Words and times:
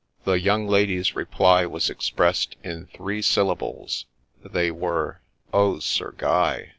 The 0.23 0.39
young 0.39 0.67
lady's 0.67 1.13
reply 1.15 1.67
was 1.67 1.87
expressed 1.87 2.55
in 2.63 2.87
three 2.87 3.21
syl 3.21 3.55
lables. 3.55 4.05
They 4.43 4.71
were, 4.71 5.21
—'Oh, 5.53 5.77
Sir 5.77 6.15
Guy 6.17 6.69